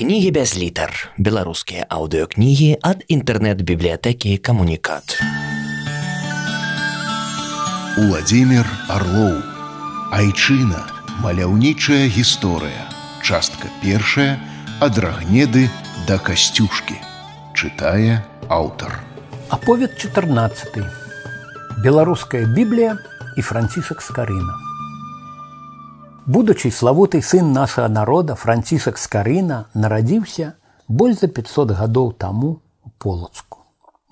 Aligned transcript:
Кнігі 0.00 0.30
без 0.32 0.56
літар. 0.56 1.12
Беларускія 1.20 1.84
аўдыокнігі 1.92 2.80
ад 2.80 3.02
інтэрнэт-бібліятэкі 3.12 4.30
камунікат. 4.40 5.20
Уладзімир 8.00 8.64
Орлоў. 8.88 9.44
Айчына, 10.08 10.88
маляўнічая 11.20 12.08
гісторыя. 12.08 12.88
Частка 13.20 13.68
першая 13.84 14.40
ад 14.80 14.96
рагнеды 14.96 15.68
да 16.08 16.16
касцюшкі. 16.16 16.96
Чытае 17.52 18.24
аўтар. 18.48 19.04
Аповед 19.52 20.00
14. 20.00 20.80
Беларуская 21.84 22.48
Біблія 22.48 22.96
і 23.36 23.44
францішак 23.44 24.00
Скарына. 24.00 24.69
Будучы 26.26 26.70
славуты 26.70 27.22
сын 27.22 27.52
нашага 27.52 27.88
народа 27.88 28.34
францішак 28.36 28.98
Скарына 28.98 29.64
нарадзіўся 29.74 30.52
больш 30.88 31.20
за 31.20 31.28
500 31.28 31.72
гадоў 31.78 32.12
таму 32.12 32.60
у 32.84 32.90
полацку. 32.98 33.64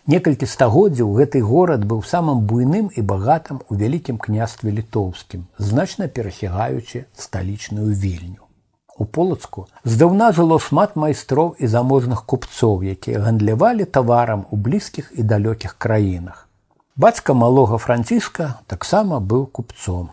Некалькі 0.08 0.48
стагоддзяў 0.48 1.12
гэты 1.20 1.42
горад 1.44 1.84
быў 1.84 2.00
самым 2.00 2.40
буйным 2.48 2.88
і 2.96 3.04
багатым 3.04 3.60
у 3.68 3.76
вялікім 3.76 4.16
княстве 4.16 4.72
літоўскім, 4.72 5.44
значна 5.58 6.08
перасягаючы 6.08 7.04
сталічную 7.12 7.92
вільню. 7.92 8.48
У 8.96 9.04
полацку 9.04 9.68
здаўна 9.84 10.32
жыло 10.32 10.58
шмат 10.58 10.96
майстроў 10.96 11.54
і 11.60 11.68
заможных 11.68 12.24
купцоў, 12.24 12.88
якія 12.88 13.20
гандлявалі 13.20 13.84
таварам 13.84 14.46
у 14.50 14.56
блізкіх 14.56 15.12
і 15.14 15.22
далёкіх 15.22 15.76
краінах. 15.76 16.48
Бацька 16.96 17.34
малога 17.34 17.76
францішка 17.76 18.54
таксама 18.66 19.20
быў 19.20 19.46
купцом. 19.46 20.08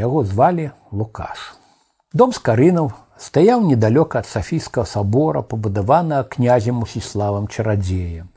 Яго 0.00 0.24
звалі 0.24 0.70
Лукаш. 0.96 1.40
Дом 2.16 2.32
з 2.32 2.40
карынаў 2.40 2.86
стаяў 3.20 3.60
недалёка 3.68 4.24
ад 4.24 4.28
сафійскага 4.32 4.88
сабора, 4.88 5.42
пабудавана 5.44 6.22
князем 6.24 6.80
усіславам 6.86 7.48
чарадзеем. 7.52 8.30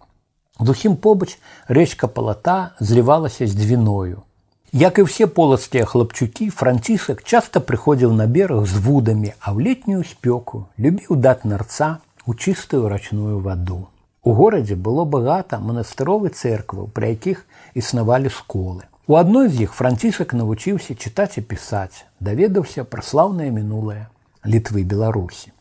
Зусім 0.59 0.97
побач 0.99 1.39
рэчка 1.71 2.11
палата 2.11 2.75
злівалася 2.83 3.47
з 3.47 3.55
двіною. 3.55 4.27
Як 4.75 4.99
і 4.99 5.07
ўсе 5.07 5.27
полацкія 5.39 5.87
хлапчукі, 5.87 6.49
францішак 6.51 7.23
часта 7.23 7.63
прыходзіў 7.63 8.11
на 8.11 8.27
бераг 8.27 8.67
з 8.67 8.83
вудамі, 8.83 9.31
а 9.39 9.55
ў 9.55 9.71
летнюю 9.71 10.03
спёку 10.03 10.67
любіў 10.75 11.15
дат 11.15 11.47
нарца 11.47 12.03
у 12.27 12.35
чыстую 12.35 12.91
рачную 12.91 13.39
ваду. 13.39 13.87
У 14.19 14.35
горадзе 14.35 14.75
было 14.75 15.07
багата 15.07 15.63
манастыровы 15.63 16.35
церкваў, 16.35 16.91
пры 16.91 17.15
якіх 17.15 17.47
існавалі 17.71 18.27
школы. 18.27 18.83
У 19.05 19.15
адной 19.19 19.49
з 19.51 19.67
іх 19.67 19.73
францішак 19.75 20.31
навучыўся 20.31 20.95
чытаць 20.95 21.35
і 21.39 21.41
пісаць, 21.43 22.07
даведаўся 22.23 22.85
пра 22.87 23.03
слаўнае 23.03 23.49
мінулае 23.51 24.07
літвы 24.47 24.83
беларусі. 24.87 25.51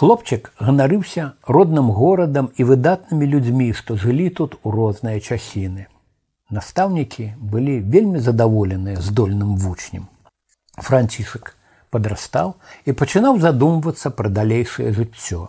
Хлопчык 0.00 0.50
ганарыўся 0.58 1.38
родным 1.46 1.92
горадам 1.94 2.50
і 2.56 2.66
выдатнымі 2.66 3.26
людзьмі, 3.30 3.70
што 3.78 3.94
жылі 3.94 4.26
тут 4.30 4.56
у 4.62 4.74
розныя 4.74 5.22
часіны. 5.22 5.86
Настаўнікі 6.50 7.30
былі 7.38 7.78
вельмі 7.78 8.18
задаволеныя 8.18 8.98
здольным 8.98 9.54
вучнем. 9.54 10.10
Францішак 10.74 11.54
падрастаў 11.94 12.56
і 12.90 12.96
пачынаў 12.98 13.38
задумвацца 13.38 14.10
пра 14.10 14.34
далейшае 14.34 14.90
жыццё. 14.98 15.46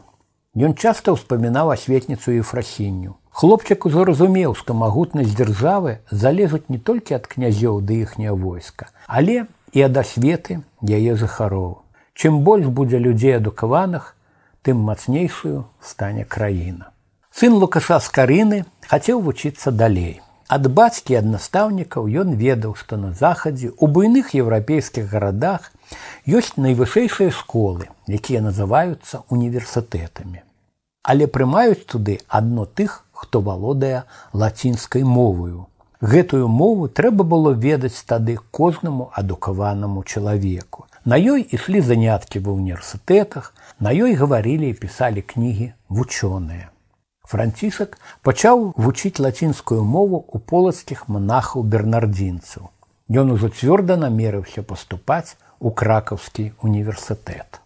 Ён 0.53 0.77
часта 0.77 1.17
ўспамінаў 1.17 1.73
асветніцу 1.73 2.37
і 2.37 2.45
фрахінню. 2.45 3.17
Хлопчык 3.31 3.85
ужо 3.87 4.03
разумеў, 4.05 4.53
што 4.59 4.73
магутнасць 4.75 5.35
дзяржавы 5.35 5.99
залежыць 6.11 6.67
не 6.69 6.77
толькі 6.77 7.15
ад 7.15 7.27
князёў 7.31 7.79
ды 7.81 8.03
іхняе 8.03 8.35
войска, 8.35 8.91
але 9.07 9.45
і 9.71 9.85
ад 9.87 9.97
асветы 10.03 10.59
яе 10.83 11.15
жыхароў. 11.15 11.79
Чым 12.13 12.43
больш 12.43 12.67
будзе 12.67 12.99
людзей 12.99 13.37
адукаваных, 13.37 14.15
тым 14.61 14.83
мацнейшую 14.83 15.65
стане 15.81 16.25
краіна. 16.25 16.91
Сын 17.31 17.55
лукаша 17.55 17.99
з 18.03 18.11
карыны 18.11 18.59
хацеў 18.91 19.23
вучыцца 19.23 19.71
далей. 19.71 20.19
Ад 20.51 20.67
бацькі 20.67 21.15
ад 21.15 21.27
настаўнікаў 21.31 22.11
ён 22.21 22.35
ведаў, 22.35 22.75
што 22.75 22.99
на 22.99 23.13
захадзе 23.15 23.71
у 23.79 23.87
буйных 23.87 24.35
еўрапейскіх 24.35 25.07
гарадах 25.07 25.71
ёсць 26.27 26.59
найвышэйшыя 26.59 27.31
школы, 27.31 27.87
якія 28.11 28.43
называюцца 28.43 29.23
універсітэтамі. 29.31 30.43
Але 31.07 31.25
прымаюць 31.31 31.87
туды 31.87 32.19
адно 32.27 32.67
тых, 32.67 33.07
хто 33.21 33.41
валодае 33.45 34.03
лацінскай 34.33 35.03
мовою. 35.03 35.67
Гэтую 36.01 36.47
мову 36.49 36.87
трэба 36.89 37.23
было 37.23 37.53
ведаць 37.53 38.01
тады 38.09 38.37
кожнаму 38.49 39.11
адукаванаму 39.13 40.01
чалавеку. 40.03 40.87
На 41.05 41.21
ёй 41.21 41.45
ішлі 41.45 41.81
заняткі 41.85 42.41
ва 42.41 42.57
універсітэтах, 42.57 43.53
на 43.79 43.93
ёй 43.93 44.17
гаварылі 44.17 44.69
і 44.73 44.77
пісалі 44.81 45.21
кнігі 45.21 45.73
вучоныя. 45.89 46.73
Францішак 47.31 47.97
пачаў 48.25 48.73
вучыць 48.75 49.21
лацінскую 49.21 49.83
мову 49.85 50.25
ў 50.25 50.41
полацкіх 50.53 51.05
манахаў 51.07 51.63
бернардзінцаў. 51.63 52.69
Ён 53.21 53.37
ужо 53.37 53.49
цвёрда 53.53 53.97
намерыўся 54.01 54.65
паступаць 54.65 55.37
у 55.59 55.69
кракаўскі 55.69 56.51
універсітэт. 56.65 57.61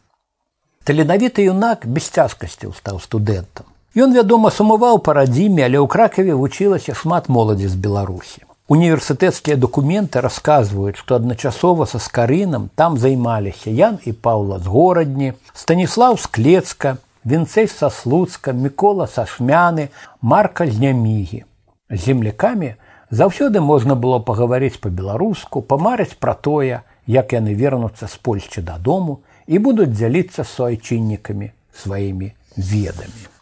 Таленавіты 0.83 1.47
юнак 1.47 1.87
без 1.87 2.11
цяжкасцяў 2.11 2.75
стаў 2.75 2.99
студэнтам. 2.99 3.71
Ён, 3.95 4.11
вядома, 4.11 4.51
сумаваў 4.51 4.97
па 4.99 5.13
радзіме, 5.15 5.63
але 5.63 5.79
ў 5.79 5.87
кракаве 5.87 6.33
вучылася 6.35 6.91
шмат 6.91 7.29
моладзі 7.31 7.71
з 7.71 7.79
Беларусі. 7.79 8.43
Універсітэцкія 8.67 9.55
дакументы 9.55 10.19
расказваюць, 10.19 10.99
што 10.99 11.15
адначасова 11.15 11.85
са 11.87 12.01
скарынам 12.03 12.67
там 12.75 12.97
займаліся 12.99 13.71
Ян 13.71 13.99
і 14.03 14.11
Паўла 14.11 14.59
з 14.59 14.67
горадні, 14.67 15.31
Станіслав 15.53 16.19
з 16.19 16.27
клецка, 16.27 16.97
вінцэй 17.23 17.71
са 17.71 17.87
слуцка, 17.87 18.51
мікола 18.51 19.07
са 19.07 19.23
шмяны, 19.23 19.87
марка 20.19 20.67
з 20.67 20.75
нямігі. 20.75 21.45
З 21.87 21.99
землякамі 22.09 22.73
заўсёды 23.15 23.63
можна 23.63 23.95
было 23.95 24.19
пагаварыць 24.19 24.75
па-беларуску, 24.75 25.61
памарыць 25.63 26.19
пра 26.19 26.35
тое, 26.35 26.83
як 27.07 27.31
яны 27.31 27.55
вернуцца 27.55 28.11
з 28.11 28.19
Польшчы 28.19 28.59
дадому 28.59 29.21
і 29.47 29.55
будуць 29.63 29.95
дзяліцца 29.95 30.43
суайчыннікамі 30.43 31.53
сваімі 31.71 32.33
ведамі. 32.57 33.34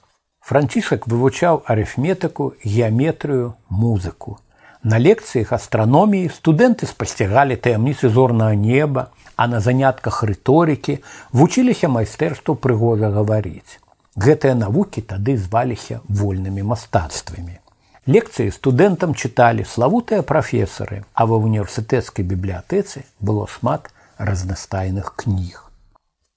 Францішак 0.43 1.07
вывучаў 1.07 1.63
арыфметыку, 1.65 2.53
геаметрыю, 2.65 3.55
музыку. 3.69 4.39
На 4.83 4.99
лекцыях 4.99 5.53
астраноміі 5.55 6.27
студэнты 6.35 6.83
спасцягалі 6.83 7.55
таямніцы 7.55 8.09
зорнага 8.11 8.55
неба, 8.59 9.07
а 9.37 9.47
на 9.47 9.63
занятках 9.63 10.19
рыторыкі 10.27 10.99
вучыліся 11.31 11.87
майстэрству 11.87 12.55
прыгожа 12.59 13.07
гаварыць. 13.15 13.79
Гэтыя 14.19 14.59
навукі 14.59 15.07
тады 15.07 15.37
зваліся 15.39 16.01
вольнымі 16.09 16.67
мастацтвамі. 16.67 17.63
Лекцыі 18.05 18.51
студэнтам 18.51 19.15
чыталі 19.15 19.63
славутыя 19.63 20.27
прафесары, 20.27 21.05
а 21.13 21.23
ва 21.23 21.39
універсітэцкай 21.39 22.27
бібліятэцы 22.27 23.07
было 23.23 23.47
шмат 23.47 23.87
разнастайных 24.19 25.15
кніг. 25.15 25.71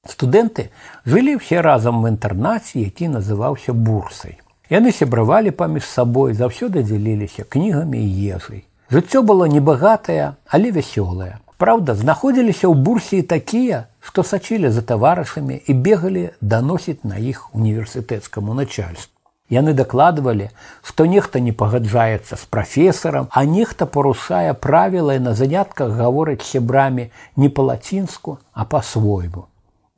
Студэнты 0.07 0.71
жылі 1.05 1.37
ўсе 1.43 1.61
разам 1.61 2.03
в 2.03 2.11
інтэрнаце, 2.11 2.79
які 2.79 3.09
называўся 3.19 3.73
бурсай. 3.75 4.39
Яны 4.71 4.93
сябравалі 4.93 5.51
паміж 5.51 5.87
сабой, 5.87 6.35
заўсёды 6.35 6.83
дзяліліся 6.83 7.47
кнігамі 7.47 7.99
і 8.03 8.11
ежай. 8.37 8.65
Жыццё 8.91 9.23
было 9.23 9.47
небагатае, 9.51 10.35
але 10.47 10.71
вясёлае. 10.71 11.39
Праўда, 11.59 11.95
знаходзіліся 11.95 12.69
ў 12.69 12.75
бурсе 12.75 13.19
і 13.23 13.27
такія, 13.27 13.87
што 14.01 14.23
сачылі 14.23 14.71
за 14.71 14.83
таварышамі 14.83 15.59
і 15.67 15.73
бегалі 15.75 16.31
даносіць 16.41 17.03
на 17.03 17.19
іх 17.19 17.55
універсітэцкаму 17.55 18.55
начальству. 18.55 19.11
Яны 19.51 19.75
дакладвалі, 19.79 20.51
што 20.83 21.07
нехта 21.07 21.39
не 21.39 21.53
пагаджаецца 21.53 22.37
з 22.37 22.45
прафесарам, 22.51 23.29
а 23.31 23.45
нехта 23.47 23.87
парушае 23.87 24.55
правіла 24.55 25.15
і 25.15 25.23
на 25.31 25.35
занятках 25.35 25.95
гаворыць 25.99 26.43
сябрамі 26.43 27.11
не 27.37 27.49
па-лацінску, 27.49 28.39
а 28.53 28.67
па-свойму 28.67 29.47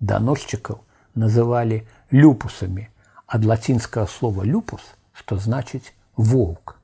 даносчыкаў 0.01 0.81
называлі 1.15 1.83
люпусамі 2.13 2.89
ад 3.29 3.45
лацінскага 3.45 4.07
слова 4.07 4.45
люпус, 4.45 4.81
што 5.13 5.37
значыць 5.37 5.93
воўк. 6.17 6.77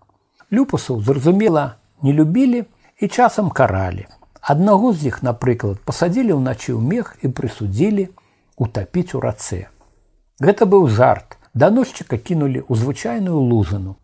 Люпусаў, 0.52 1.00
зразумела, 1.00 1.76
не 2.02 2.12
любілі 2.12 2.64
і 3.00 3.08
часам 3.08 3.50
каралі. 3.50 4.06
Аднаго 4.40 4.92
з 4.92 5.08
іх, 5.08 5.22
напрыклад, 5.22 5.80
пасадзілі 5.88 6.36
ўначы 6.36 6.76
ў 6.76 6.80
мех 6.84 7.16
і 7.24 7.32
прысудзілі 7.32 8.12
утапіць 8.60 9.16
у 9.16 9.24
рацэ. 9.24 9.72
Гэта 10.40 10.68
быў 10.68 10.88
жарт. 10.88 11.38
Даносчыка 11.54 12.18
кінулі 12.18 12.66
ў 12.66 12.72
звычайную 12.74 13.38
лужыну. 13.38 13.96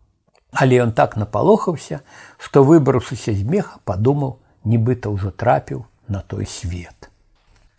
Але 0.55 0.79
ён 0.83 0.93
так 0.95 1.17
напалохаўся, 1.19 2.01
што 2.39 2.63
выбраўшыся 2.63 3.35
з 3.35 3.43
меха, 3.43 3.83
падумаў, 3.85 4.39
нібыта 4.65 5.11
ўжо 5.11 5.35
трапіў 5.35 5.85
на 6.09 6.23
той 6.23 6.47
свет. 6.47 7.00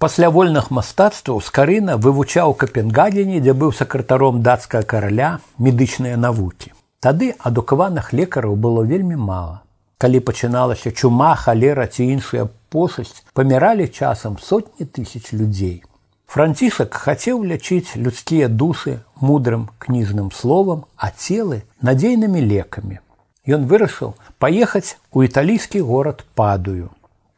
Пасля 0.02 0.32
вольных 0.34 0.72
мастацтваў 0.74 1.44
скарына 1.46 1.96
вывучаў 2.04 2.56
капенгагене, 2.62 3.40
дзе 3.40 3.54
быў 3.54 3.70
сакратаром 3.80 4.40
дацкага 4.42 4.82
караля 4.94 5.28
медычныя 5.62 6.18
навукі. 6.18 6.72
Тады 7.06 7.28
адукаваных 7.50 8.08
лекараў 8.12 8.56
было 8.64 8.82
вельмі 8.82 9.20
мала. 9.28 9.62
Калі 10.02 10.22
пачыналася 10.30 10.90
чума, 10.90 11.36
халера 11.38 11.86
ці 11.86 12.08
іншая 12.16 12.48
пошасць, 12.74 13.22
паміралі 13.38 13.86
часам 13.88 14.40
сотні 14.42 14.88
тысяч 14.90 15.38
людзей. 15.38 15.84
Францішак 16.26 16.98
хацеў 16.98 17.44
лячыць 17.46 17.94
людскія 17.94 18.48
душы 18.50 18.96
мудрым 19.22 19.68
кніжным 19.78 20.32
словам, 20.32 20.86
а 20.98 21.12
целы 21.14 21.62
надзейнымі 21.86 22.42
лекамі. 22.42 22.98
Ён 23.46 23.70
вырашыў 23.70 24.18
паехаць 24.42 24.98
у 25.14 25.22
італійскі 25.30 25.86
горад 25.86 26.26
падаю. 26.34 26.90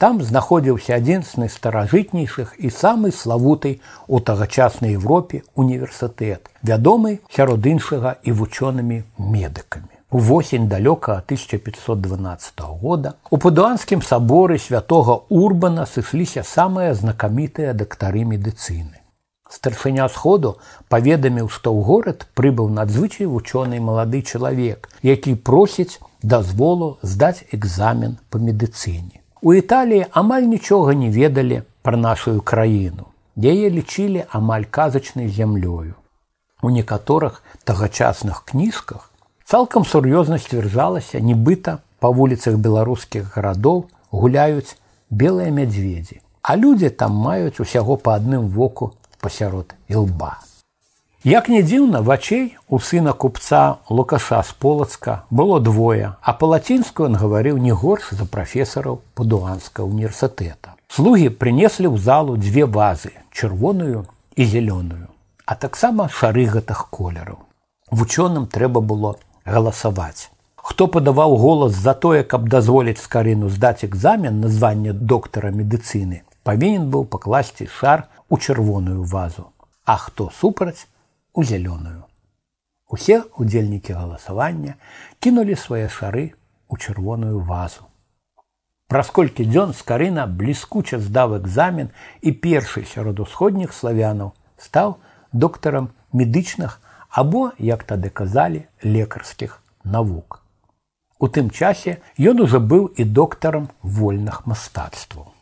Там 0.03 0.17
знаходзіўся 0.19 0.97
адзін 0.99 1.21
з 1.23 1.37
найстаражытнейшых 1.39 2.49
і 2.59 2.69
самы 2.77 3.11
славутай 3.15 3.77
у 4.07 4.19
тагачаснай 4.19 4.97
Европе 4.99 5.39
універсітэт, 5.55 6.49
вядомы 6.59 7.23
сярод 7.31 7.63
іншага 7.63 8.11
і 8.19 8.35
вучонымі 8.35 8.97
медыкамі. 9.15 9.95
Увосень 10.11 10.67
далёка 10.67 11.15
1512 11.23 12.59
года 12.83 13.15
у 13.31 13.37
падуанскім 13.37 14.03
саборы 14.03 14.59
святого 14.59 15.23
Урбана 15.29 15.87
сышліся 15.87 16.43
самыя 16.43 16.91
знакамітыя 16.99 17.71
дактары 17.71 18.27
медыцыны. 18.27 18.99
Старшыня 19.47 20.11
сходу 20.11 20.57
паведаміў, 20.91 21.47
што 21.47 21.71
ў 21.71 21.79
горад 21.79 22.27
прыбыў 22.35 22.67
надзвычай 22.67 23.31
вучоны 23.31 23.79
малады 23.79 24.19
чалавек, 24.21 24.91
які 24.99 25.39
просіць 25.39 26.03
дазволу 26.19 26.97
здаць 27.01 27.47
экзамен 27.55 28.19
па 28.27 28.43
медыцыне. 28.43 29.22
У 29.45 29.53
Італіі 29.53 30.05
амаль 30.11 30.45
нічога 30.47 30.93
не 30.95 31.09
ведалі 31.11 31.55
пра 31.81 31.97
нашу 31.97 32.39
краіну. 32.51 33.09
Яе 33.35 33.67
лічылі 33.69 34.23
амаль 34.31 34.63
казачнай 34.77 35.27
зямлёю. 35.27 35.99
У 36.61 36.71
некаторых 36.71 37.43
тагачасных 37.67 38.47
кніжках 38.47 39.11
Цалкам 39.43 39.83
сур'ёзна 39.83 40.39
сцвярджалася, 40.39 41.19
нібыта 41.19 41.83
па 41.99 42.13
вуліцах 42.15 42.55
беларускіх 42.55 43.35
гарадоў 43.35 43.83
гуляюць 44.15 44.79
белыя 45.11 45.51
мядзведзі, 45.51 46.23
а 46.41 46.55
людзі 46.55 46.95
там 47.03 47.11
маюць 47.11 47.59
усяго 47.59 47.99
па 47.99 48.15
адным 48.15 48.47
воку 48.47 48.93
пасярод 49.19 49.75
ілба. 49.91 50.39
Як 51.23 51.47
не 51.47 51.61
дзіўна, 51.63 52.01
вачэй 52.03 52.57
у 52.67 52.77
сына 52.83 53.13
купца 53.15 53.79
лукаша 53.87 54.41
з 54.43 54.51
полацка 54.59 55.23
было 55.31 55.61
двое, 55.63 56.19
а 56.19 56.33
па-лацінску 56.35 57.07
ён 57.07 57.15
гаварыў 57.15 57.61
не 57.63 57.71
горш 57.71 58.09
за 58.11 58.27
прафесараў 58.27 58.99
падуанска 59.15 59.87
універсітэта. 59.87 60.75
Слугі 60.91 61.31
прынеслі 61.31 61.87
ў 61.87 61.95
залу 61.95 62.35
дзве 62.35 62.67
вазы, 62.67 63.15
чырвоную 63.31 64.03
і 64.35 64.43
зялёную, 64.43 65.07
а 65.47 65.55
таксама 65.55 66.11
шары 66.11 66.43
гэтых 66.43 66.91
колераў. 66.91 67.39
Вучоным 67.87 68.51
трэба 68.51 68.83
было 68.83 69.15
галасаваць. 69.47 70.27
Хто 70.59 70.91
падаваў 70.91 71.39
голас 71.39 71.71
за 71.71 71.95
тое, 71.95 72.27
каб 72.27 72.51
дазволіць 72.51 72.99
скарыну 72.99 73.47
здаць 73.47 73.87
экзамен 73.87 74.43
на 74.43 74.51
званне 74.51 74.91
доктара 74.91 75.55
медыцыны, 75.55 76.27
павінен 76.43 76.91
быў 76.91 77.07
пакласці 77.07 77.71
шар 77.79 78.09
у 78.27 78.35
чырвоную 78.35 79.07
вазу, 79.07 79.53
а 79.87 79.95
хто 79.95 80.27
супраць 80.35 80.83
у 81.33 81.43
зялёную. 81.43 82.03
Усе 82.87 83.23
удзельнікі 83.37 83.93
галасавання 83.97 84.75
кінулі 85.19 85.55
свае 85.57 85.89
шары 85.89 86.33
у 86.69 86.77
чырвоную 86.77 87.41
вазу. 87.41 87.89
Праз 88.87 89.09
колькі 89.09 89.45
дзён 89.49 89.73
скарына 89.73 90.27
бліскуча 90.27 90.99
здаў 91.01 91.37
экзамен 91.39 91.89
і 92.21 92.33
першы 92.45 92.85
сярод 92.85 93.19
усходніх 93.25 93.73
славянаў 93.73 94.33
стаў 94.61 94.97
доктарам 95.33 95.89
медычных 96.13 96.77
або, 97.09 97.51
як 97.57 97.83
тады 97.89 98.09
казалі, 98.09 98.65
лекарскіх 98.83 99.61
навук. 99.83 100.41
У 101.17 101.27
тым 101.27 101.49
часе 101.49 101.97
ён 102.19 102.45
ужо 102.45 102.59
быў 102.59 102.89
і 102.97 103.03
доктарам 103.03 103.69
вольных 103.81 104.45
мастацтваў. 104.45 105.33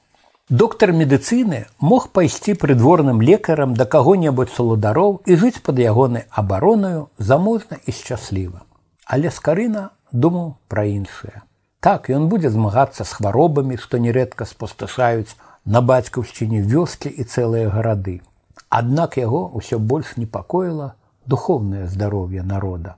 Доктар 0.52 0.92
медыцыны 0.92 1.60
мог 1.80 2.10
пайсці 2.12 2.54
прыдворным 2.62 3.22
лекарам 3.24 3.74
да 3.74 3.86
каго-небудзь 3.92 4.52
салудароў 4.52 5.14
і 5.24 5.36
жыць 5.40 5.64
пад 5.64 5.78
ягонай 5.80 6.26
абаронаю 6.42 7.04
заможна 7.18 7.78
і 7.88 7.94
шчасліва. 7.96 8.60
Але 9.06 9.32
скарына 9.32 9.84
думаў 10.12 10.50
пра 10.68 10.84
іншае. 10.92 11.48
Так 11.80 12.10
ён 12.12 12.28
будзе 12.28 12.52
змагацца 12.52 13.08
з 13.08 13.16
хваробамі, 13.16 13.78
што 13.80 13.96
нерэдка 13.96 14.44
спусташаюць 14.50 15.40
на 15.64 15.80
бацькаўшчыне 15.80 16.60
вёскі 16.74 17.08
і 17.08 17.24
цэлыя 17.24 17.70
гарады. 17.72 18.20
Аднак 18.68 19.16
яго 19.22 19.48
ўсё 19.56 19.80
больш 19.80 20.18
непакоіла 20.18 20.96
духовное 21.26 21.88
здароўе 21.88 22.44
народа. 22.44 22.98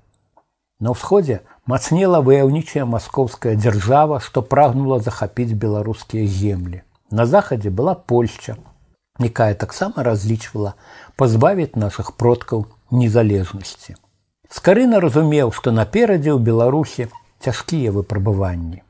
На 0.82 0.98
ўсходзе 0.98 1.46
мацнела 1.70 2.26
ваяўнічая 2.26 2.90
маскоўская 2.96 3.54
дзяржава, 3.62 4.20
што 4.26 4.42
прагнула 4.42 4.98
захапіць 5.06 5.54
беларускія 5.54 6.26
землі. 6.26 6.82
На 7.14 7.28
захадзе 7.28 7.70
была 7.70 7.94
Польшча, 7.94 8.56
якая 9.22 9.54
таксама 9.54 10.02
разлічвала 10.06 10.74
пазбавіць 11.16 11.78
нашых 11.78 12.08
продкаў 12.18 12.64
незалежнасці. 12.90 13.94
Скарына 14.50 15.02
разумеў, 15.04 15.52
што 15.54 15.70
наперадзе 15.70 16.34
ў 16.34 16.42
Беларусі 16.48 17.06
цяжкія 17.38 17.94
выпрабыванні. 17.94 18.82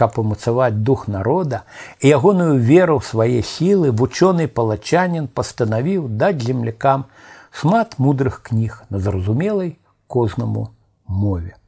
Каб 0.00 0.16
умацаваць 0.22 0.80
дух 0.88 1.04
народа 1.04 1.60
і 2.00 2.08
ягоную 2.08 2.56
веру 2.56 2.96
ў 2.96 3.04
свае 3.04 3.44
сілы 3.44 3.92
вучоны 3.92 4.48
палачанін 4.48 5.28
пастанавіў 5.28 6.08
даць 6.24 6.40
землякам 6.40 7.04
шмат 7.52 8.00
мудрых 8.00 8.40
кніг 8.40 8.80
на 8.88 9.04
зразумелай 9.04 9.76
кожнаму 10.08 10.64
мове. 11.04 11.60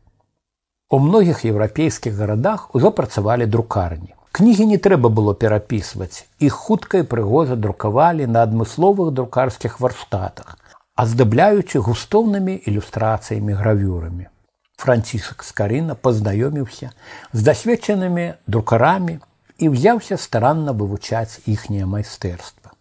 У 0.89 1.05
многіх 1.05 1.45
еўрапейскіх 1.53 2.17
гарадах 2.17 2.69
ужо 2.73 2.97
працавалі 2.97 3.45
друкарні. 3.45 4.17
Кнігі 4.33 4.65
не 4.67 4.77
трэба 4.81 5.09
было 5.13 5.35
перапісваць, 5.37 6.25
іх 6.41 6.55
хутка 6.57 7.03
і 7.03 7.09
прыгожа 7.09 7.57
друкавалі 7.57 8.27
на 8.27 8.45
адмысловых 8.49 9.13
друкарскіх 9.13 9.77
варштатах, 9.85 10.57
аздабляючы 10.97 11.83
густоўнымі 11.89 12.55
ілюстрацыямі 12.65 13.53
гравюрамі. 13.61 14.33
Францішак 14.81 15.45
скарына 15.45 15.95
пазнаёміўся 15.95 16.91
з 17.33 17.45
дасведчанымі 17.45 18.27
друкарамі 18.49 19.21
і 19.61 19.69
ўзяўся 19.77 20.17
старанна 20.17 20.73
вывучаць 20.73 21.45
іхнія 21.45 21.85
майстэрства. 21.85 22.73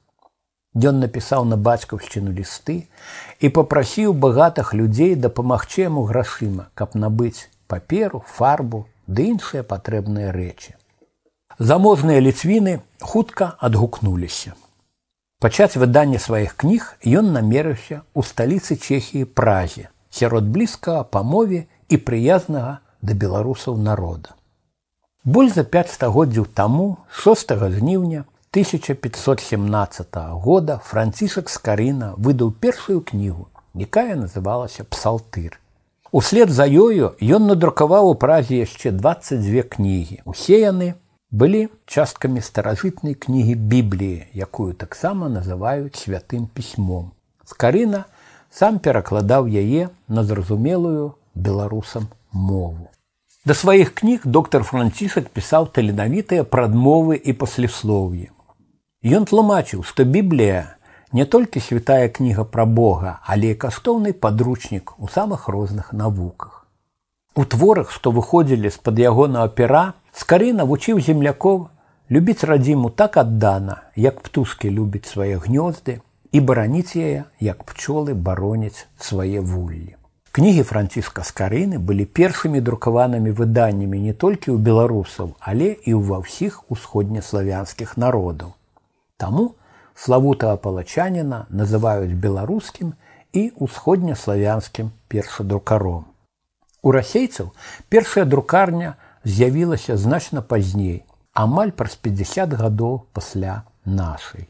Ён 0.71 1.04
напісаў 1.04 1.44
на 1.51 1.59
бацькаўшчыну 1.59 2.31
лісты 2.31 2.88
і 3.44 3.51
попрасіў 3.51 4.15
багатых 4.15 4.71
людзей 4.74 5.19
дапамагчы 5.19 5.83
яму 5.83 6.07
грашыма, 6.07 6.71
каб 6.80 6.95
набыць 6.95 7.51
паперу, 7.68 8.24
фарбу 8.39 8.88
ды 9.06 9.27
іншыя 9.36 9.68
патрэбныя 9.68 10.31
рэчы. 10.31 10.80
Заможныя 11.61 12.17
ліцвіны 12.17 12.79
хутка 13.05 13.53
адгукнуліся. 13.61 14.55
Пачаць 15.37 15.77
выданне 15.77 16.17
сваіх 16.17 16.55
кніг 16.57 16.87
ён 17.05 17.27
намерыўся 17.35 18.01
ў 18.17 18.21
сталіцы 18.25 18.77
Чехіі 18.81 19.27
празе, 19.29 19.93
сярод 20.09 20.49
блізкага 20.55 21.03
па 21.05 21.21
мове 21.21 21.59
і 21.85 21.99
прыязнага 22.01 22.71
да 23.06 23.13
беларусаў 23.13 23.77
народа. 23.77 24.33
Боль 25.21 25.53
за 25.53 25.61
пяць 25.61 25.94
стагоддзяў 25.94 26.49
таму 26.49 26.87
6 27.21 27.53
жніўня 27.77 28.25
1517 28.57 30.18
года 30.41 30.80
францішак 30.89 31.53
скарына 31.53 32.15
выдаў 32.18 32.57
першую 32.57 33.06
кнігу, 33.06 33.45
якая 33.77 34.18
называлася 34.18 34.81
псалтыр. 34.89 35.61
Услед 36.09 36.49
за 36.49 36.65
ёю 36.65 37.13
ён 37.21 37.47
надрукаваў 37.53 38.09
у 38.09 38.18
празе 38.18 38.65
яшчэ 38.65 38.97
22 38.97 39.61
кнігі. 39.77 40.25
Усе 40.25 40.57
яны 40.65 40.97
былі 41.31 41.69
часткамі 41.88 42.44
старажытнай 42.44 43.16
кнігі 43.16 43.56
бібліі, 43.56 44.28
якую 44.35 44.73
таксама 44.76 45.31
называюць 45.31 45.95
святым 45.95 46.47
пісьмом. 46.52 47.11
Скарына 47.47 48.06
сам 48.52 48.80
перакладаў 48.80 49.47
яе 49.47 49.90
на 50.07 50.23
зразумелую 50.23 51.16
беларусам 51.35 52.11
мову. 52.31 52.92
Да 53.45 53.56
сваіх 53.56 53.95
кніг 53.95 54.28
доктар 54.28 54.64
францішак 54.68 55.31
пісаў 55.31 55.71
таленавітыя 55.71 56.44
прадмовы 56.44 57.16
і 57.16 57.33
паслеслоўі. 57.33 58.30
Ён 59.02 59.26
тлумачыў, 59.26 59.81
што 59.88 60.04
Біблія 60.04 60.76
не 61.11 61.26
толькі 61.26 61.64
святая 61.64 62.09
кніга 62.09 62.44
пра 62.44 62.66
Бога, 62.66 63.19
але 63.26 63.56
і 63.56 63.57
каштоўны 63.57 64.14
падручнік 64.14 64.94
у 65.00 65.07
самых 65.07 65.47
розных 65.47 65.90
навуках. 65.94 66.68
У 67.33 67.45
творах, 67.45 67.90
што 67.92 68.11
выходзілі 68.11 68.69
з-пад 68.69 69.00
ягонага 69.00 69.47
пера, 69.47 69.94
скарэй 70.11 70.51
навучыў 70.53 70.99
землякоў 70.99 71.68
любіць 72.09 72.44
радзіму 72.44 72.89
так 72.89 73.18
аддана, 73.18 73.81
як 73.95 74.21
птушкі 74.21 74.69
любяць 74.69 75.07
свае 75.07 75.39
гнёзды 75.39 76.01
і 76.31 76.39
бараніць 76.39 76.95
яе, 76.95 77.23
як 77.39 77.63
пчолы 77.63 78.13
бароняць 78.13 78.87
свае 78.99 79.39
вуллі. 79.39 79.95
Кнігі 80.31 80.63
франціска 80.63 81.23
скарыны 81.27 81.80
былі 81.80 82.06
першымі 82.07 82.61
друкаванымі 82.63 83.31
выданнямі 83.35 83.99
не 83.99 84.13
толькі 84.15 84.56
ў 84.56 84.63
беларусаў, 84.63 85.35
але 85.39 85.75
і 85.83 85.99
ўва 85.99 86.23
ўсіх 86.23 86.63
усходнеславянскіх 86.71 87.97
народаў. 87.99 88.56
Таму 89.19 89.56
славутага 89.95 90.56
палачаніна 90.56 91.45
называюць 91.51 92.15
беларускім 92.15 92.95
і 93.35 93.44
ўсходнеславянскім 93.59 94.95
першадрукаром. 95.11 96.07
У 96.81 96.95
расейцаў 96.95 97.51
першая 97.91 98.23
друкарня 98.23 98.95
з'явілася 99.23 99.97
значна 99.97 100.42
пазней, 100.42 101.04
амаль 101.33 101.71
праз 101.71 101.95
50 101.95 102.54
гадоў 102.54 103.06
пасля 103.13 103.63
нашай. 103.85 104.47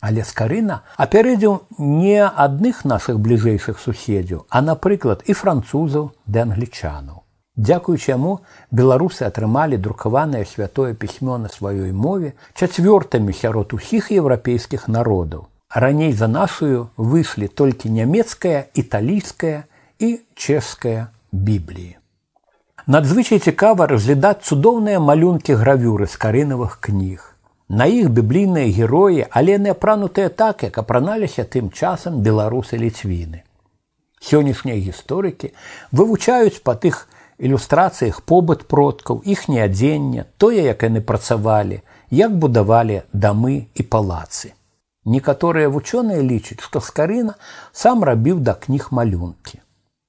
Але 0.00 0.24
скарына 0.24 0.82
апярэдзіў 0.96 1.60
не 1.78 2.20
адных 2.22 2.84
нашых 2.84 3.20
бліжэйшых 3.20 3.80
суседзяў, 3.80 4.44
а 4.50 4.60
напрыклад 4.60 5.24
і 5.26 5.32
французаў 5.32 6.10
ды 6.26 6.44
англічанаў. 6.44 7.22
Дзякуючы 7.56 8.12
яму 8.12 8.32
беларусы 8.70 9.24
атрымалі 9.24 9.80
друкаванае 9.80 10.44
святое 10.44 10.92
пісьмо 10.92 11.38
на 11.40 11.48
сваёй 11.48 11.92
мове 11.92 12.34
чацвёртамі 12.52 13.32
сярод 13.32 13.72
усіх 13.72 14.12
еўрапейскіх 14.12 14.88
народаў. 14.88 15.48
Раней 15.72 16.12
за 16.12 16.28
нашую 16.28 16.90
выйшлі 16.96 17.48
толькі 17.48 17.90
нямецкая, 17.90 18.68
італійская 18.74 19.64
і 19.98 20.20
чэшская 20.36 21.08
бібліі. 21.32 21.96
Надзвычай 22.86 23.40
цікава 23.42 23.86
разглядаць 23.90 24.46
цудоўныя 24.46 24.98
малюнкі 25.02 25.54
гравюры 25.58 26.06
з 26.06 26.18
карынавых 26.24 26.76
кніг. 26.86 27.24
На 27.66 27.90
іх 27.90 28.12
біблійныя 28.14 28.70
героі, 28.76 29.26
але 29.30 29.56
не 29.58 29.72
апранутыя 29.74 30.28
так, 30.28 30.62
як 30.62 30.78
апраналіся 30.78 31.42
тым 31.42 31.72
часам 31.74 32.22
беларусы 32.22 32.78
ліцвіны. 32.78 33.42
Сённяшнія 34.22 34.78
гісторыкі 34.78 35.50
вывучаюць 35.90 36.62
па 36.62 36.78
тых 36.78 37.02
ілюстрацыях 37.42 38.22
побыт 38.22 38.62
продкаў, 38.70 39.18
іхняе 39.26 39.66
адзенне, 39.66 40.30
тое, 40.38 40.62
як 40.70 40.86
яны 40.86 41.02
працавалі, 41.02 41.82
як 42.14 42.38
будавалі 42.38 43.02
дамы 43.10 43.66
і 43.74 43.82
палацы. 43.82 44.54
Некаторыя 45.02 45.74
вучоныя 45.74 46.22
лічаць, 46.22 46.62
што 46.62 46.78
скарына 46.78 47.34
сам 47.72 48.06
рабіў 48.06 48.38
да 48.38 48.54
кніг 48.54 48.92
малюнкі. 48.94 49.65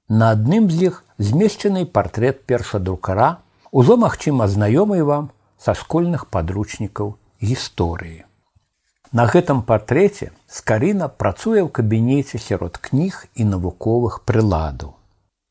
На 0.10 0.32
адным 0.36 0.70
з 0.72 0.92
іх 0.92 1.04
змешчаны 1.20 1.86
партрэт 1.86 2.46
першадрукара, 2.46 3.40
ужо 3.72 3.98
магчыма 3.98 4.48
знаёмы 4.48 5.04
вам 5.04 5.32
са 5.60 5.74
школьных 5.74 6.28
падручнікаў 6.28 7.16
гісторыі. 7.44 8.24
На 9.12 9.26
гэтым 9.32 9.64
партрэце 9.64 10.32
скарына 10.48 11.08
працуе 11.08 11.60
ў 11.64 11.70
кабінеце 11.72 12.40
сярод 12.40 12.78
кніг 12.78 13.26
і 13.36 13.52
навуковых 13.56 14.24
прыладаў 14.24 14.98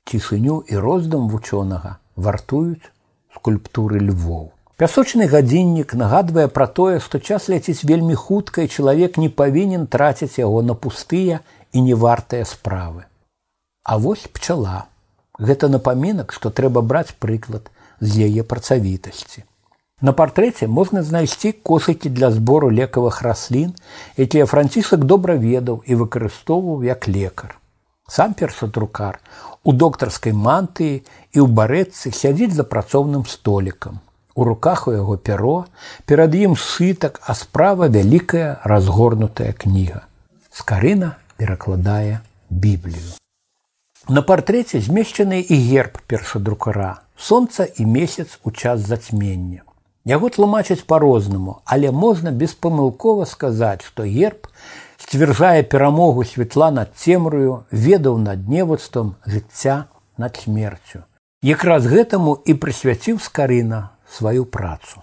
цішыню 0.07 0.63
і 0.71 0.79
роздум 0.79 1.29
вучонага 1.29 1.99
вартуюць 2.17 2.91
скульптуры 3.35 4.01
львоў. 4.01 4.53
Пясочны 4.79 5.27
гадзіннік 5.33 5.95
нагадвае 5.99 6.47
пра 6.53 6.67
тое, 6.79 7.01
што 7.01 7.19
час 7.19 7.49
ляціць 7.49 7.85
вельмі 7.91 8.15
хутка 8.15 8.63
і 8.63 8.69
чалавек 8.69 9.19
не 9.19 9.29
павінен 9.29 9.87
траціць 9.87 10.39
яго 10.39 10.63
на 10.63 10.75
пустыя 10.75 11.41
і 11.73 11.83
невартыя 11.83 12.45
справы. 12.45 13.05
А 13.87 13.99
вось 14.03 14.27
пчала. 14.27 14.87
Гэта 15.39 15.69
напамінак, 15.71 16.33
што 16.35 16.51
трэба 16.51 16.83
браць 16.83 17.15
прыклад 17.23 17.71
з 18.01 18.27
яе 18.27 18.43
працавітасці. 18.43 19.45
На 20.03 20.13
партрэце 20.13 20.67
можна 20.67 21.03
знайсці 21.07 21.53
кошыкі 21.71 22.11
для 22.11 22.33
збору 22.35 22.69
лекавых 22.69 23.23
раслін, 23.23 23.71
якія 24.19 24.47
францішак 24.51 25.05
добра 25.13 25.37
ведаў 25.41 25.85
і 25.87 26.03
выкарыстоўваў 26.03 26.83
як 26.85 27.07
лекар. 27.09 27.55
Сам 28.09 28.35
першадрукар 28.35 29.21
у 29.63 29.73
доктарскай 29.73 30.35
мантыі 30.35 31.01
і 31.33 31.39
ў 31.41 31.47
барэцы 31.47 32.11
сядзіць 32.11 32.59
за 32.59 32.67
працоўным 32.67 33.23
столікам. 33.25 34.01
У 34.35 34.45
руках 34.45 34.89
у 34.91 34.93
яго 34.93 35.17
пяро, 35.17 35.65
перад 36.05 36.35
ім 36.35 36.59
сытак, 36.61 37.23
а 37.23 37.39
справа 37.39 37.89
вялікая 37.89 38.61
разгорнутая 38.65 39.55
кніга. 39.55 40.03
Скарына 40.51 41.17
перакладае 41.39 42.21
біблію. 42.51 43.17
На 44.09 44.23
партрэце 44.23 44.79
змешчаны 44.79 45.41
і 45.43 45.57
герб 45.67 45.97
першадрукара, 46.07 47.03
сонца 47.19 47.65
і 47.67 47.87
месяц 47.91 48.39
у 48.45 48.53
час 48.53 48.87
зацьмення. 48.87 49.67
Яго 50.07 50.31
тлумачаць 50.31 50.87
па-рознаму, 50.87 51.57
але 51.65 51.91
можна 51.91 52.31
беспамылкова 52.31 53.27
сказаць, 53.27 53.83
што 53.83 54.07
герб 54.07 54.47
сцвярджае 55.03 55.67
перамогу 55.67 56.23
святла 56.23 56.71
над 56.71 56.95
цемрую, 56.95 57.67
ведаў 57.73 58.23
над 58.23 58.47
невуцтвам 58.47 59.17
жыцця 59.27 59.91
над 60.17 60.39
смерцю. 60.39 61.03
Якраз 61.43 61.91
гэтаму 61.91 62.39
і 62.47 62.55
прысвяціў 62.55 63.19
скарына 63.19 63.91
сваю 64.07 64.47
працу. 64.47 65.03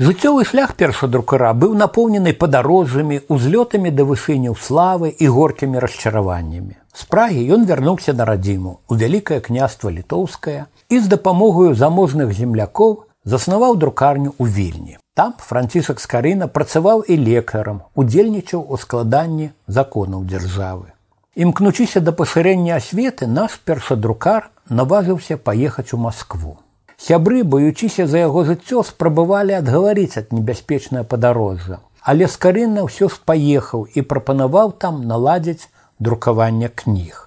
Жыццёвы 0.00 0.46
шлях 0.48 0.70
першадрукара 0.80 1.50
быў 1.52 1.74
напоўнены 1.76 2.32
падарожжамі, 2.32 3.16
узлётамі 3.34 3.90
да 3.96 4.04
вышыняў 4.08 4.54
славы 4.56 5.10
і 5.12 5.26
горкімі 5.28 5.82
расчараваннямі. 5.84 6.72
З 6.96 7.04
прагі 7.04 7.42
ён 7.56 7.66
вярнуўся 7.68 8.14
на 8.16 8.24
радзіму 8.24 8.72
у 8.88 8.96
вялікае 9.02 9.40
княства 9.48 9.92
літоўскае 9.92 10.64
і 10.88 11.00
з 11.00 11.12
дапамогаю 11.14 11.74
заможных 11.76 12.32
землякоў 12.32 12.96
заснаваў 13.34 13.76
друкарню 13.76 14.32
ў 14.40 14.48
вільні. 14.48 14.96
Там 15.12 15.36
францішак 15.36 16.00
скарына 16.00 16.48
працаваў 16.48 17.04
і 17.04 17.20
лекарам, 17.20 17.84
удзельнічаў 17.92 18.64
у 18.72 18.80
складанні 18.80 19.52
законаў 19.68 20.24
дзяржавы. 20.24 20.96
Імкнучыся 21.36 22.00
да 22.00 22.16
пашырэння 22.16 22.80
асветы 22.80 23.28
наш 23.28 23.60
першадрукар 23.68 24.48
наважыўся 24.70 25.36
паехаць 25.36 25.92
у 25.92 26.00
Маскву. 26.00 26.56
Сябры, 27.00 27.42
баючыся 27.54 28.06
за 28.06 28.22
яго 28.26 28.44
жыццё, 28.48 28.82
спрабавалі 28.84 29.56
адгаварыць 29.58 30.20
ад 30.20 30.36
небяспечнае 30.36 31.04
падарожжа. 31.14 31.80
Але 32.02 32.28
скарына 32.28 32.84
ўсё 32.88 33.08
ж 33.08 33.20
паехаў 33.24 33.88
і 33.94 34.04
прапанаваў 34.12 34.76
там 34.84 35.02
наладзіць 35.08 35.68
друкаванне 35.98 36.68
кніг. 36.68 37.26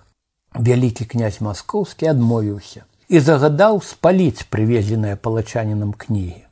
Вялікі 0.53 1.10
князь 1.10 1.42
маскоўскі 1.42 2.13
адмовіўся 2.13 2.86
і 3.10 3.20
загадаў 3.20 3.82
спаліць 3.82 4.46
прывезеныя 4.53 5.18
палачанінам 5.18 5.94
кнігі 5.94 6.44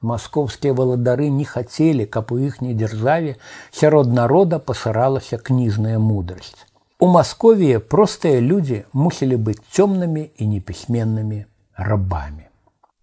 маскоўскія 0.00 0.72
валадары 0.72 1.28
не 1.30 1.44
хацелі, 1.44 2.06
каб 2.06 2.32
у 2.32 2.38
іхняй 2.38 2.74
дзяржаве 2.74 3.36
сярод 3.70 4.12
народа 4.12 4.58
пашыралася 4.58 5.38
кніжная 5.38 5.98
мудрасць. 5.98 6.66
У 6.98 7.06
Масковіі 7.06 7.78
простыя 7.78 8.40
людзі 8.40 8.84
мусілі 8.92 9.36
быць 9.36 9.62
цёмнымі 9.70 10.30
і 10.38 10.46
непісьменнымі 10.54 11.44
рабамі. 11.76 12.47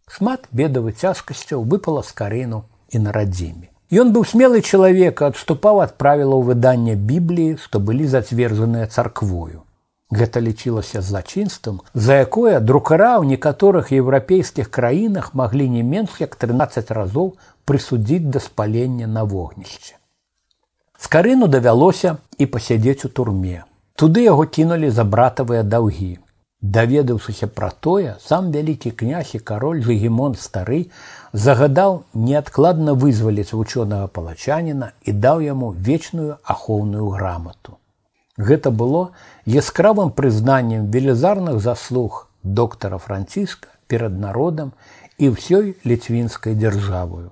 Шмат 0.07 0.47
бедавы 0.51 0.91
цяжкасцяў 0.91 1.63
выпала 1.65 2.03
з 2.03 2.11
карыну 2.13 2.63
і 2.89 2.99
на 3.05 3.11
радзіме. 3.11 3.69
Ён 3.91 4.11
быў 4.13 4.25
смелы 4.25 4.61
чалавек, 4.61 5.21
адступаў 5.21 5.81
ад 5.81 5.97
правілаў 6.01 6.41
выдання 6.41 6.95
бібліі, 6.95 7.57
што 7.61 7.79
былі 7.79 8.07
зацверджаныя 8.09 8.87
царквою. 8.87 9.61
Гэта 10.11 10.39
лічылася 10.39 11.01
злачынствам, 11.01 11.81
за 11.93 12.21
якое 12.21 12.59
друкара 12.59 13.17
ў 13.17 13.35
некаторых 13.35 13.89
еўрапейскіх 13.89 14.69
краінах 14.69 15.33
маглі 15.33 15.69
не 15.69 15.83
менш 15.83 16.17
як 16.21 16.35
13 16.35 16.91
разоў 16.91 17.33
прысудзіць 17.65 18.29
да 18.29 18.39
спалення 18.39 19.07
на 19.07 19.23
вогнішча. 19.23 19.97
Скарыну 20.97 21.47
давялося 21.47 22.17
і 22.37 22.45
пасядзець 22.45 23.05
у 23.05 23.09
турме. 23.09 23.65
Туды 23.95 24.25
яго 24.25 24.45
кінулі 24.45 24.89
за 24.89 25.03
братавыя 25.03 25.63
даўгі. 25.63 26.17
Даведаўшыся 26.65 27.45
пра 27.45 27.67
тое, 27.85 28.15
сам 28.25 28.47
вялікі 28.51 28.89
князь 28.99 29.35
і 29.37 29.39
кароль 29.49 29.83
Жгемон 29.85 30.33
стары 30.43 30.79
загадаў 31.45 31.97
неадкладна 32.27 32.95
вызваліць 33.03 33.53
вучонага 33.53 34.07
палачаніна 34.15 34.89
і 35.05 35.13
даў 35.25 35.43
яму 35.45 35.69
вечную 35.89 36.37
ахоўную 36.55 37.05
грамату. 37.13 37.77
Гэта 38.49 38.73
было 38.81 39.03
яскравым 39.45 40.09
прызнаннем 40.09 40.89
велізарных 40.89 41.61
заслуг 41.61 42.25
доктара 42.41 42.97
франціска 42.97 43.69
перад 43.85 44.17
народам 44.17 44.73
і 45.21 45.37
ўсёй 45.37 45.77
ліцвінскай 45.85 46.57
дзяржавою. 46.57 47.29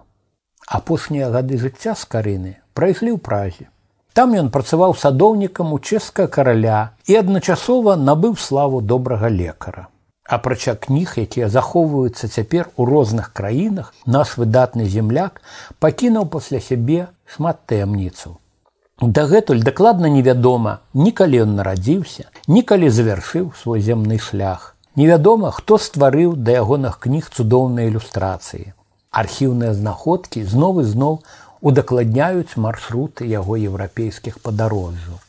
Апошнія 0.67 1.33
гады 1.33 1.57
жыцця 1.57 1.97
з 1.97 2.05
карыны 2.05 2.55
прайшлі 2.77 3.17
ў 3.17 3.19
празе. 3.29 3.72
Там 4.13 4.35
ён 4.37 4.49
працаваў 4.53 4.93
садоўнікам 4.93 5.73
у 5.73 5.79
чэшска 5.79 6.27
караля 6.27 6.93
і 7.09 7.17
адначасова 7.21 7.95
набыў 7.97 8.37
славу 8.37 8.81
добрага 8.81 9.29
лекара. 9.29 9.87
Апрача 10.23 10.75
кніг, 10.75 11.15
якія 11.17 11.49
захоўваюцца 11.49 12.29
цяпер 12.29 12.69
у 12.77 12.85
розных 12.85 13.33
краінах, 13.33 13.93
наш 14.05 14.37
выдатны 14.37 14.85
земляк 14.85 15.41
пакінуў 15.79 16.29
пасля 16.35 16.61
сябе 16.61 17.07
шмат 17.25 17.65
таямніцаў. 17.65 18.37
Дагэтуль 19.01 19.65
дакладна 19.65 20.07
невядома, 20.13 20.79
ні 20.93 21.11
калі 21.11 21.41
ён 21.43 21.57
нарадзіўся, 21.57 22.29
ні 22.47 22.61
калі 22.61 22.93
завяршыў 22.93 23.51
свой 23.57 23.81
земны 23.81 24.19
шлях. 24.19 24.75
Невядома, 24.95 25.49
хто 25.51 25.81
стварыў 25.81 26.37
да 26.37 26.61
ягоных 26.61 27.01
кніг 27.01 27.33
цудоўныя 27.33 27.89
ілюстрацыі. 27.89 28.77
Архіўныя 29.09 29.73
знаходкі 29.73 30.45
зноў 30.45 30.81
і 30.81 30.85
зноў 30.85 31.19
удакладняюць 31.63 32.59
маршруты 32.59 33.25
яго 33.31 33.55
еўрапейскіх 33.55 34.41
падарожжаў. 34.43 35.21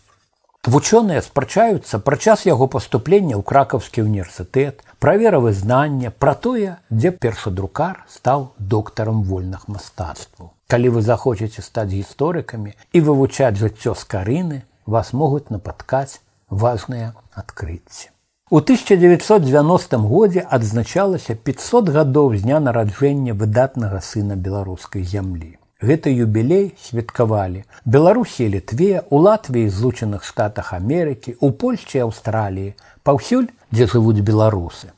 Вучоныя 0.65 1.21
спрачаюцца 1.21 1.99
пра 2.01 2.17
час 2.17 2.43
яго 2.49 2.67
паступлення 2.73 3.37
ў 3.37 3.43
кракаўскі 3.51 4.03
універсітэт, 4.03 4.81
пра 4.99 5.15
веравызнання, 5.21 6.11
пра 6.11 6.35
тое, 6.35 6.77
дзе 6.91 7.13
першадрукар 7.25 8.01
стаў 8.09 8.47
доктарам 8.59 9.23
вольных 9.29 9.69
мастацтваў. 9.69 10.51
Калі 10.73 10.89
вы 10.97 11.03
захочаце 11.05 11.63
стаць 11.63 11.93
гісторыкамі 11.93 12.73
і 12.93 13.05
вывучаць 13.09 13.61
жыццё 13.61 13.93
з 13.93 14.09
карыны, 14.09 14.63
вас 14.87 15.13
могуць 15.13 15.53
напаткаць 15.53 16.21
важныя 16.49 17.13
адкрыцці. 17.33 18.09
У 18.51 18.61
1990 18.61 20.01
годзе 20.09 20.47
адзначалася 20.49 21.37
500 21.37 21.93
гадоў 21.93 22.33
з 22.37 22.49
дня 22.49 22.59
нараджэння 22.65 23.37
выдатнага 23.37 24.01
сына 24.01 24.37
беларускай 24.37 25.05
зямлі. 25.05 25.59
Гэты 25.83 26.15
юбілей 26.15 26.73
святкавалі 26.79 27.65
Беларусі 27.85 28.47
літве, 28.49 29.03
у 29.11 29.19
Латвіі 29.19 29.69
злучаных 29.69 30.23
штатах 30.23 30.73
Амерыкі, 30.73 31.35
у 31.41 31.51
Польшчы 31.51 31.99
Аўстраліі, 31.99 32.75
паўсюль, 33.03 33.51
дзе 33.75 33.91
жывуць 33.91 34.23
беларусы. 34.23 34.95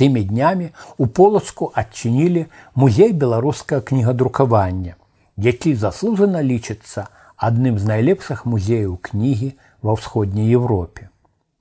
Тымі 0.00 0.24
днямі 0.24 0.72
у 0.98 1.06
полацку 1.06 1.70
адчынілі 1.76 2.48
музей 2.74 3.12
беларускага 3.12 3.84
кнігадрукавання, 3.84 4.96
які 5.36 5.74
заслужана 5.76 6.40
лічыцца 6.40 7.06
адным 7.36 7.78
з 7.78 7.84
найлепшых 7.84 8.48
музеяў 8.48 8.96
кнігі 8.96 9.52
ва 9.84 9.94
ўсходняй 10.00 10.48
Еўропе. 10.48 11.12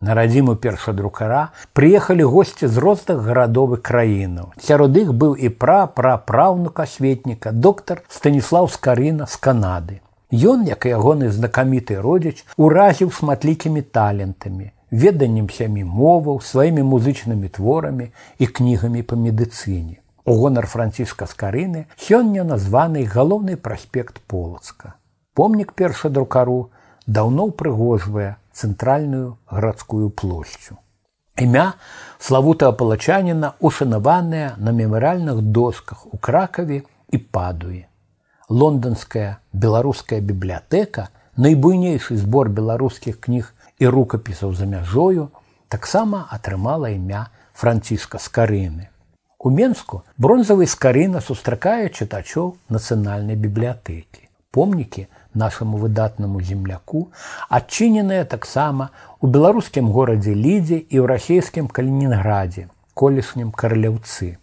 На 0.04 0.16
радзіму 0.18 0.58
першадрукара 0.60 1.54
прыехалі 1.72 2.26
госці 2.28 2.68
з 2.68 2.82
розных 2.84 3.22
гарадовых 3.24 3.80
краінаў. 3.88 4.50
Сярод 4.60 4.98
іх 5.00 5.14
быў 5.16 5.38
і 5.40 5.48
пра 5.48 5.88
прапраўнука 5.88 6.84
светніка 6.84 7.54
доктар 7.56 8.02
Станіслав 8.12 8.68
Скарына 8.74 9.28
з 9.32 9.40
Канады. 9.40 10.02
Ён, 10.28 10.68
як 10.68 10.84
і 10.84 10.92
ягоны 11.00 11.32
знакаміты 11.32 12.02
родзіч, 12.04 12.44
уразіў 12.60 13.16
шматлікімі 13.16 13.80
талентамі, 13.96 14.76
веданнем 14.92 15.48
сямі 15.48 15.88
моваў, 15.88 16.44
сваімі 16.44 16.84
музычнымі 16.84 17.48
творамі 17.48 18.12
і 18.44 18.52
кнігамі 18.60 19.08
па 19.08 19.16
медыцыне. 19.16 20.04
У 20.28 20.36
гонар 20.36 20.68
францішка 20.68 21.32
Скарыны 21.32 21.88
сёння 21.96 22.44
названы 22.44 23.08
галоўны 23.08 23.56
праспект 23.56 24.20
полацка. 24.28 25.00
Помнік 25.32 25.72
першадрукару 25.72 26.76
даўно 27.08 27.50
ўпрыгожвае 27.52 28.36
цэнтральную 28.54 29.38
гарадскую 29.50 30.10
плошчу. 30.10 30.78
Імя 31.38 31.74
славутага 32.20 32.78
палачаніна 32.78 33.54
ушанаванае 33.60 34.54
на 34.58 34.72
мемарыальных 34.72 35.42
досках 35.42 36.06
у 36.06 36.18
кракаве 36.18 36.84
і 37.10 37.18
падуе. 37.18 37.88
Лондонская 38.50 39.40
беларуская 39.52 40.22
бібліятэка, 40.22 41.10
найбуйнейшы 41.36 42.18
збор 42.18 42.50
беларускіх 42.50 43.20
кніг 43.20 43.54
і 43.80 43.88
рукапісаў 43.88 44.54
за 44.54 44.70
мяжою, 44.70 45.30
таксама 45.70 46.28
атрымала 46.30 46.94
імя 46.94 47.28
францішка 47.54 48.20
скарыны. 48.20 48.94
У 49.40 49.50
Менску 49.50 50.04
бронзавы 50.18 50.68
скарына 50.70 51.20
сустракае 51.20 51.90
чытачоў 51.90 52.54
нацыянальнай 52.70 53.36
бібліятэкі. 53.36 54.30
Помнікі 54.54 55.08
нашаму 55.36 55.78
выдатнаму 55.78 56.42
земляку, 56.42 57.12
адчыненыя 57.50 58.26
таксама 58.26 58.90
у 59.20 59.28
беларускім 59.28 59.90
горадзе 59.92 60.34
лідзе 60.34 60.78
і 60.78 60.96
ў 61.02 61.06
расійскім 61.14 61.68
калінінградзе, 61.68 62.70
колішнім 62.94 63.52
караляўцы. 63.52 64.38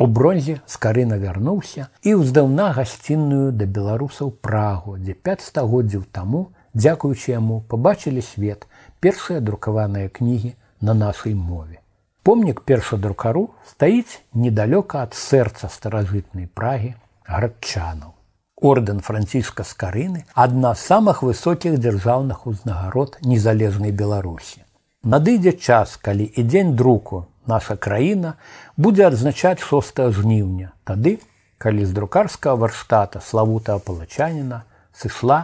У 0.00 0.06
бронзе 0.06 0.60
скарына 0.66 1.18
вярнуўся 1.20 1.88
і 2.02 2.14
ўздаўна 2.20 2.70
гасцінную 2.76 3.52
да 3.52 3.66
беларусаў 3.68 4.30
прагу, 4.46 4.96
дзе 4.96 5.12
5 5.12 5.44
стагоддзяў 5.44 6.06
таму, 6.08 6.40
дзякуючы 6.72 7.36
яму 7.36 7.60
пабачылі 7.68 8.24
свет 8.24 8.64
першыя 9.00 9.40
друкаваныя 9.44 10.08
кнігі 10.08 10.54
на 10.80 10.94
нашай 10.94 11.34
мове. 11.34 11.80
Помнік 12.22 12.64
першадрукару 12.68 13.50
стаіць 13.68 14.20
недалёка 14.32 15.04
ад 15.04 15.16
сэрца 15.16 15.68
старажытнай 15.72 16.48
прагі 16.48 16.94
градчанаў 17.28 18.16
ордэн 18.60 19.00
францішка 19.00 19.64
скарыны 19.64 20.24
адна 20.34 20.74
з 20.74 20.86
самых 20.92 21.22
высокіх 21.22 21.78
дзяржаўных 21.80 22.46
узнагарод 22.46 23.18
незалежнай 23.22 23.90
беларусі 23.90 24.64
надыдзе 25.02 25.52
час 25.52 25.96
калі 25.96 26.24
і 26.24 26.42
дзень 26.44 26.76
друку 26.76 27.26
наша 27.46 27.76
краіна 27.76 28.34
будзе 28.76 29.06
адзначаць 29.06 29.60
6 29.64 30.10
жніўня. 30.20 30.72
Тады 30.84 31.18
калі 31.58 31.84
з 31.84 31.96
друкарскага 31.96 32.56
варштата 32.56 33.20
славутага 33.20 33.78
палачаніна 33.78 34.62
сышла 34.92 35.40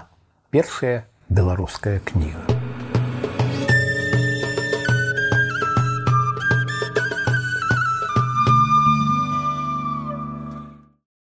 першая 0.51 1.05
беларуская 1.29 1.99
кніга 2.05 2.56